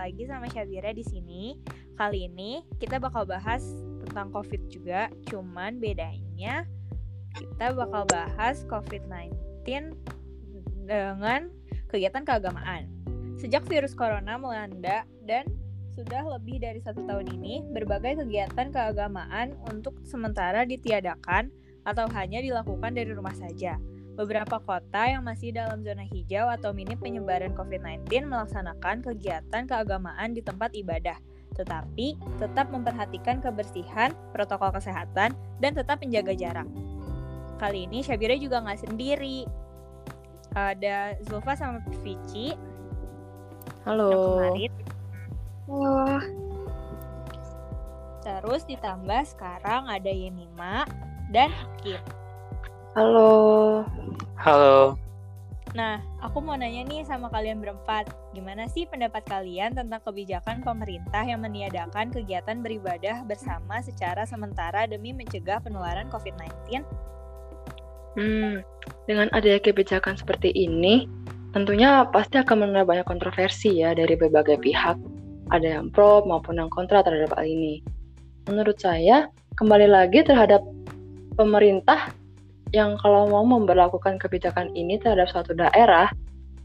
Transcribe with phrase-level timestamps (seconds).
[0.00, 1.60] lagi sama Syabira di sini.
[1.92, 3.60] Kali ini kita bakal bahas
[4.00, 6.64] tentang COVID juga, cuman bedanya
[7.36, 9.36] kita bakal bahas COVID-19
[10.88, 11.52] dengan
[11.92, 12.88] kegiatan keagamaan.
[13.36, 15.44] Sejak virus corona melanda dan
[15.92, 21.52] sudah lebih dari satu tahun ini, berbagai kegiatan keagamaan untuk sementara ditiadakan
[21.84, 23.76] atau hanya dilakukan dari rumah saja.
[24.20, 30.44] Beberapa kota yang masih dalam zona hijau atau minim penyebaran COVID-19 melaksanakan kegiatan keagamaan di
[30.44, 31.16] tempat ibadah,
[31.56, 35.32] tetapi tetap memperhatikan kebersihan, protokol kesehatan,
[35.64, 36.68] dan tetap menjaga jarak.
[37.56, 39.48] Kali ini Syabira juga nggak sendiri.
[40.52, 42.52] Ada Zulfa sama Vici.
[43.88, 44.36] Halo.
[45.64, 46.20] Halo.
[48.20, 50.84] Terus ditambah sekarang ada Yemima
[51.32, 52.04] dan Hakim.
[52.92, 53.86] Halo.
[54.40, 54.98] Halo.
[55.70, 61.22] Nah, aku mau nanya nih sama kalian berempat, gimana sih pendapat kalian tentang kebijakan pemerintah
[61.22, 66.82] yang meniadakan kegiatan beribadah bersama secara sementara demi mencegah penularan COVID-19?
[68.18, 68.66] Hmm,
[69.06, 71.06] dengan adanya kebijakan seperti ini,
[71.54, 74.98] tentunya pasti akan menuai banyak kontroversi ya dari berbagai pihak.
[75.54, 77.78] Ada yang pro maupun yang kontra terhadap hal ini.
[78.50, 80.66] Menurut saya, kembali lagi terhadap
[81.38, 82.10] pemerintah
[82.70, 86.10] yang kalau mau memperlakukan kebijakan ini terhadap suatu daerah,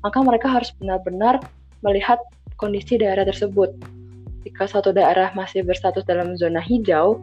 [0.05, 1.41] maka mereka harus benar-benar
[1.81, 2.21] melihat
[2.61, 3.73] kondisi daerah tersebut.
[4.45, 7.17] Jika suatu daerah masih berstatus dalam zona hijau,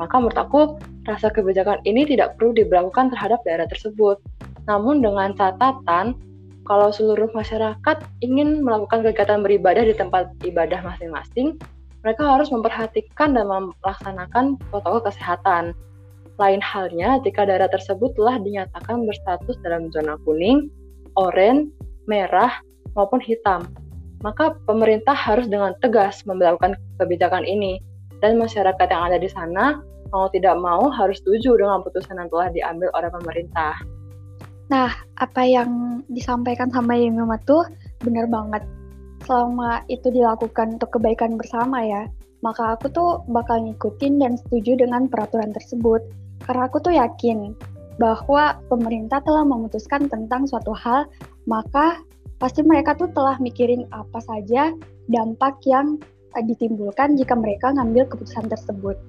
[0.00, 0.60] maka menurut aku
[1.04, 4.16] rasa kebijakan ini tidak perlu diberlakukan terhadap daerah tersebut.
[4.64, 6.16] Namun dengan catatan,
[6.64, 11.60] kalau seluruh masyarakat ingin melakukan kegiatan beribadah di tempat ibadah masing-masing,
[12.00, 15.76] mereka harus memperhatikan dan melaksanakan protokol kesehatan.
[16.40, 20.66] Lain halnya jika daerah tersebut telah dinyatakan berstatus dalam zona kuning,
[21.14, 21.70] oranye,
[22.10, 22.50] merah,
[22.98, 23.70] maupun hitam.
[24.26, 27.78] Maka pemerintah harus dengan tegas memperlakukan kebijakan ini
[28.24, 29.78] dan masyarakat yang ada di sana
[30.14, 33.74] mau tidak mau harus setuju dengan putusan yang telah diambil oleh pemerintah.
[34.72, 34.90] Nah,
[35.20, 37.68] apa yang disampaikan sama Yemima tuh
[38.00, 38.64] benar banget.
[39.24, 42.04] Selama itu dilakukan untuk kebaikan bersama ya,
[42.44, 46.04] maka aku tuh bakal ngikutin dan setuju dengan peraturan tersebut.
[46.44, 47.56] Karena aku tuh yakin
[47.96, 51.08] bahwa pemerintah telah memutuskan tentang suatu hal,
[51.48, 52.04] maka
[52.36, 54.76] pasti mereka tuh telah mikirin apa saja
[55.08, 55.96] dampak yang
[56.36, 59.00] eh, ditimbulkan jika mereka ngambil keputusan tersebut.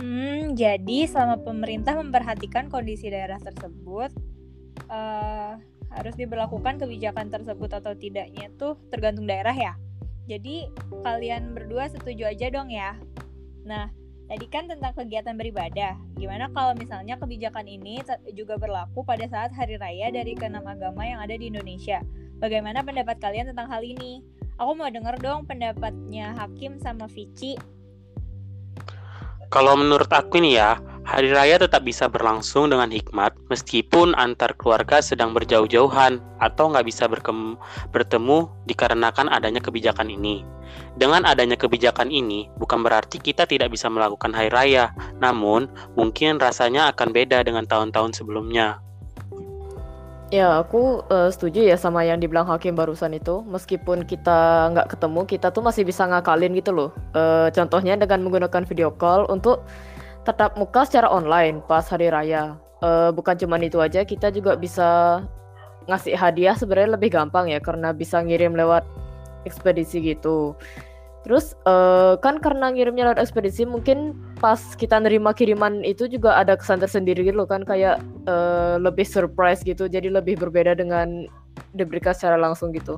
[0.00, 4.08] Hmm, jadi selama pemerintah memperhatikan kondisi daerah tersebut,
[4.88, 9.74] uh, harus diberlakukan kebijakan tersebut atau tidaknya tuh tergantung daerah ya.
[10.30, 10.70] Jadi
[11.02, 12.94] kalian berdua setuju aja dong ya.
[13.66, 13.90] Nah,
[14.30, 15.98] Tadi kan tentang kegiatan beribadah.
[16.14, 17.98] Gimana kalau misalnya kebijakan ini
[18.30, 21.98] juga berlaku pada saat hari raya dari keenam agama yang ada di Indonesia?
[22.38, 24.22] Bagaimana pendapat kalian tentang hal ini?
[24.54, 27.58] Aku mau denger dong pendapatnya Hakim sama Vici.
[29.50, 30.78] Kalau menurut aku ini ya,
[31.10, 37.10] Hari raya tetap bisa berlangsung dengan hikmat meskipun antar keluarga sedang berjauh-jauhan atau nggak bisa
[37.90, 40.46] bertemu dikarenakan adanya kebijakan ini.
[40.94, 45.66] Dengan adanya kebijakan ini, bukan berarti kita tidak bisa melakukan hari raya, namun
[45.98, 48.78] mungkin rasanya akan beda dengan tahun-tahun sebelumnya.
[50.30, 53.42] Ya, aku uh, setuju ya sama yang dibilang Hakim barusan itu.
[53.50, 56.94] Meskipun kita nggak ketemu, kita tuh masih bisa ngakalin gitu loh.
[57.18, 59.66] Uh, contohnya dengan menggunakan video call untuk
[60.24, 62.56] tetap muka secara online pas hari raya.
[62.80, 65.20] Uh, bukan cuma itu aja, kita juga bisa
[65.88, 68.84] ngasih hadiah sebenarnya lebih gampang ya karena bisa ngirim lewat
[69.44, 70.56] ekspedisi gitu.
[71.20, 76.56] Terus uh, kan karena ngirimnya lewat ekspedisi mungkin pas kita nerima kiriman itu juga ada
[76.56, 81.28] kesan tersendiri gitu kan kayak uh, lebih surprise gitu jadi lebih berbeda dengan
[81.76, 82.96] diberikan secara langsung gitu.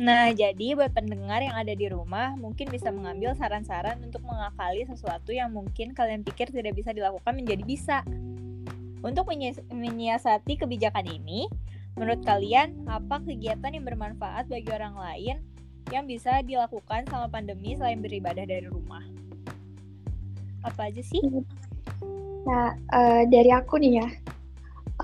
[0.00, 5.28] Nah, jadi buat pendengar yang ada di rumah, mungkin bisa mengambil saran-saran untuk mengakali sesuatu
[5.28, 7.98] yang mungkin kalian pikir tidak bisa dilakukan menjadi bisa.
[9.04, 9.28] Untuk
[9.68, 11.52] menyiasati kebijakan ini,
[12.00, 15.36] menurut kalian apa kegiatan yang bermanfaat bagi orang lain
[15.92, 19.04] yang bisa dilakukan selama pandemi selain beribadah dari rumah?
[20.64, 21.20] Apa aja sih?
[22.48, 24.08] Nah, uh, dari aku nih ya,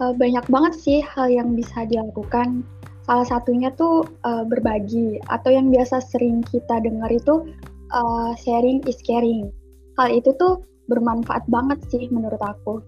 [0.01, 2.65] uh, banyak banget sih hal yang bisa dilakukan
[3.07, 7.47] Salah satunya tuh uh, berbagi atau yang biasa sering kita dengar itu
[7.95, 9.55] uh, sharing is caring.
[9.95, 12.83] Hal itu tuh bermanfaat banget sih menurut aku.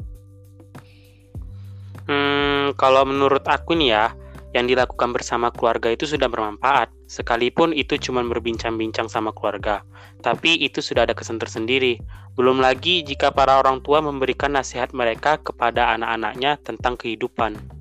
[2.11, 4.07] Hmm, kalau menurut aku nih ya,
[4.57, 9.85] yang dilakukan bersama keluarga itu sudah bermanfaat, sekalipun itu cuma berbincang-bincang sama keluarga.
[10.25, 12.01] Tapi itu sudah ada kesan tersendiri.
[12.35, 17.78] Belum lagi jika para orang tua memberikan nasihat mereka kepada anak-anaknya tentang kehidupan.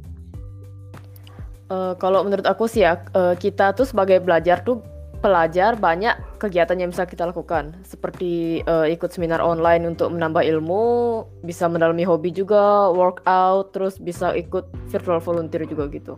[1.67, 4.79] Uh, kalau menurut aku sih ya, uh, kita tuh sebagai belajar tuh
[5.19, 11.25] pelajar banyak kegiatan yang bisa kita lakukan seperti uh, ikut seminar online untuk menambah ilmu,
[11.43, 16.15] bisa mendalami hobi juga, workout, terus bisa ikut virtual volunteer juga gitu.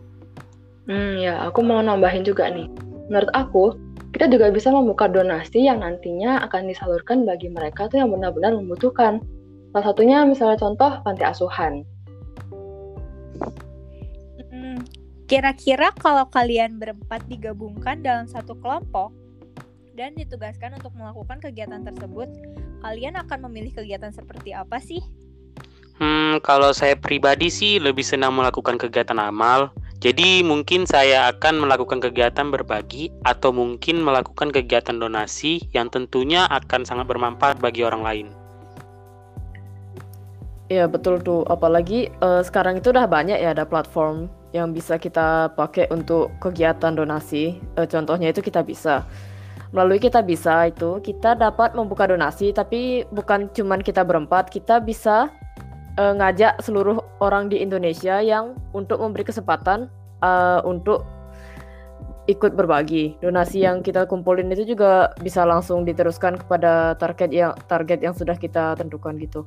[0.86, 2.70] Hmm ya, aku mau nambahin juga nih.
[3.10, 3.74] Menurut aku,
[4.14, 9.18] kita juga bisa membuka donasi yang nantinya akan disalurkan bagi mereka tuh yang benar-benar membutuhkan.
[9.74, 11.82] Salah satunya misalnya contoh panti asuhan.
[15.30, 19.14] Kira-kira kalau kalian berempat digabungkan dalam satu kelompok
[19.94, 22.26] dan ditugaskan untuk melakukan kegiatan tersebut,
[22.82, 24.98] kalian akan memilih kegiatan seperti apa sih?
[26.02, 29.70] Hmm, kalau saya pribadi sih lebih senang melakukan kegiatan amal.
[30.02, 36.82] Jadi mungkin saya akan melakukan kegiatan berbagi atau mungkin melakukan kegiatan donasi yang tentunya akan
[36.82, 38.26] sangat bermanfaat bagi orang lain.
[40.66, 45.54] Iya betul tuh, apalagi uh, sekarang itu udah banyak ya ada platform yang bisa kita
[45.54, 47.58] pakai untuk kegiatan donasi.
[47.78, 49.06] E, contohnya itu kita bisa
[49.70, 55.30] melalui kita bisa itu kita dapat membuka donasi tapi bukan cuman kita berempat kita bisa
[55.94, 59.86] e, ngajak seluruh orang di Indonesia yang untuk memberi kesempatan
[60.18, 60.30] e,
[60.66, 61.06] untuk
[62.26, 67.98] ikut berbagi donasi yang kita kumpulin itu juga bisa langsung diteruskan kepada target yang target
[68.02, 69.46] yang sudah kita tentukan gitu.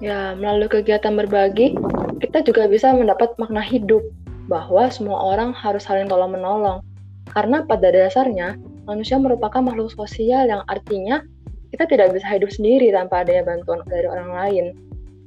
[0.00, 1.76] Ya, melalui kegiatan berbagi,
[2.20, 4.04] kita juga bisa mendapat makna hidup
[4.46, 6.84] bahwa semua orang harus saling tolong-menolong.
[7.32, 11.24] Karena pada dasarnya, manusia merupakan makhluk sosial yang artinya
[11.70, 14.64] kita tidak bisa hidup sendiri tanpa adanya bantuan dari orang lain.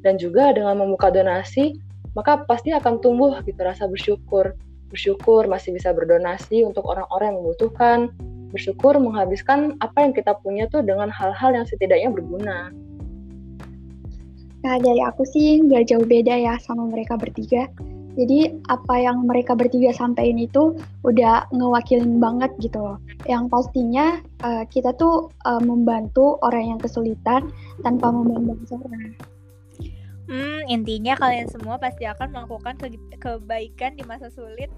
[0.04, 1.80] Dan juga dengan membuka donasi,
[2.14, 4.54] maka pasti akan tumbuh gitu rasa bersyukur.
[4.92, 8.00] Bersyukur masih bisa berdonasi untuk orang-orang yang membutuhkan,
[8.54, 12.70] bersyukur menghabiskan apa yang kita punya tuh dengan hal-hal yang setidaknya berguna.
[14.64, 17.68] Nah, dari aku sih nggak jauh beda ya sama mereka bertiga.
[18.14, 22.98] Jadi apa yang mereka bertiga sampaikan itu udah ngewakilin banget gitu loh.
[23.26, 27.50] Yang pastinya uh, kita tuh uh, membantu orang yang kesulitan
[27.82, 29.18] tanpa memandang seorang.
[30.30, 32.88] Hmm, intinya kalian semua pasti akan melakukan ke
[33.20, 34.72] kebaikan di masa sulit.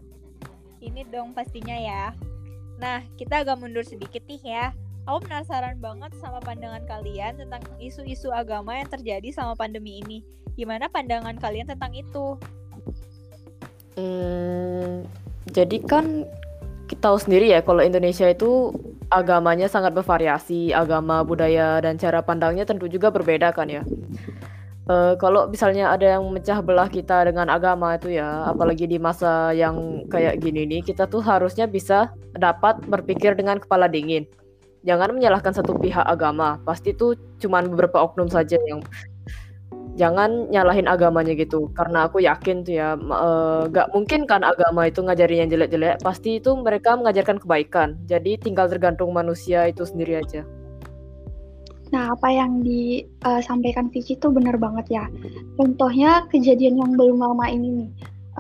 [0.80, 2.16] Ini dong pastinya ya.
[2.80, 4.66] Nah, kita agak mundur sedikit nih ya
[5.06, 10.26] aku penasaran banget sama pandangan kalian tentang isu-isu agama yang terjadi sama pandemi ini.
[10.58, 12.38] Gimana pandangan kalian tentang itu?
[13.96, 15.06] Hmm,
[15.54, 16.26] jadi kan
[16.90, 18.74] kita tahu sendiri ya kalau Indonesia itu
[19.14, 23.86] agamanya sangat bervariasi, agama, budaya dan cara pandangnya tentu juga berbeda kan ya.
[24.86, 29.50] Uh, kalau misalnya ada yang mecah belah kita dengan agama itu ya, apalagi di masa
[29.50, 34.30] yang kayak gini nih, kita tuh harusnya bisa dapat berpikir dengan kepala dingin
[34.86, 36.62] jangan menyalahkan satu pihak agama.
[36.64, 38.86] Pasti itu cuma beberapa oknum saja yang
[39.98, 41.74] jangan nyalahin agamanya gitu.
[41.74, 46.00] Karena aku yakin tuh ya uh, gak mungkin kan agama itu ngajarin yang jelek-jelek.
[46.06, 47.98] Pasti itu mereka mengajarkan kebaikan.
[48.06, 50.46] Jadi tinggal tergantung manusia itu sendiri aja.
[51.94, 55.06] Nah, apa yang disampaikan uh, Vicky itu benar banget ya.
[55.56, 57.90] Contohnya kejadian yang belum lama ini nih,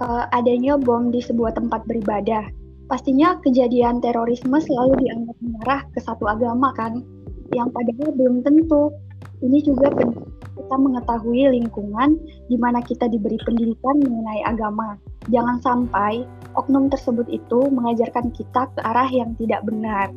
[0.01, 2.49] uh, adanya bom di sebuah tempat beribadah
[2.85, 7.01] pastinya kejadian terorisme selalu dianggap mengarah ke satu agama kan,
[7.53, 8.93] yang padahal belum tentu.
[9.43, 9.91] Ini juga
[10.55, 12.15] kita mengetahui lingkungan
[12.47, 14.95] di mana kita diberi pendidikan mengenai agama.
[15.27, 16.23] Jangan sampai
[16.55, 20.09] oknum tersebut itu mengajarkan kita ke arah yang tidak benar.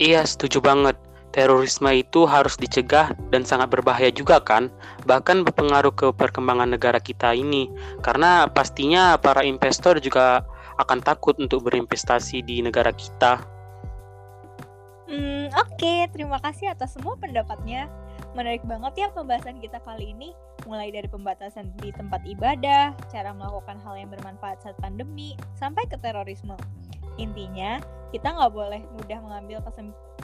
[0.00, 0.96] Iya, setuju banget.
[1.32, 4.68] Terorisme itu harus dicegah dan sangat berbahaya juga kan,
[5.08, 7.72] bahkan berpengaruh ke perkembangan negara kita ini.
[8.04, 10.44] Karena pastinya para investor juga
[10.80, 13.42] akan takut untuk berinvestasi di negara kita.
[15.12, 16.08] Hmm, oke, okay.
[16.08, 17.90] terima kasih atas semua pendapatnya.
[18.32, 20.32] Menarik banget ya pembahasan kita kali ini,
[20.64, 26.00] mulai dari pembatasan di tempat ibadah, cara melakukan hal yang bermanfaat saat pandemi, sampai ke
[26.00, 26.56] terorisme.
[27.20, 27.76] Intinya,
[28.08, 29.60] kita nggak boleh mudah mengambil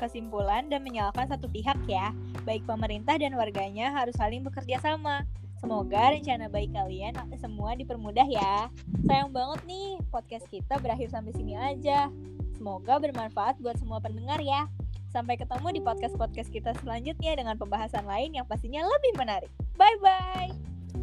[0.00, 2.16] kesimpulan dan menyalahkan satu pihak ya.
[2.48, 5.28] Baik pemerintah dan warganya harus saling bekerja sama.
[5.58, 8.70] Semoga rencana baik kalian semua dipermudah ya.
[9.06, 12.10] Sayang banget nih, podcast kita berakhir sampai sini aja.
[12.54, 14.70] Semoga bermanfaat buat semua pendengar ya.
[15.08, 19.50] Sampai ketemu di podcast-podcast kita selanjutnya dengan pembahasan lain yang pastinya lebih menarik.
[19.74, 20.52] Bye-bye.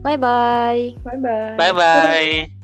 [0.05, 1.01] Bye-bye.
[1.03, 1.55] Bye-bye.
[1.57, 2.54] Bye-bye.